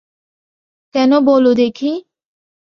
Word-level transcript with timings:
কেন 0.95 1.11
বলো 1.21 1.51
দেখি। 1.53 1.91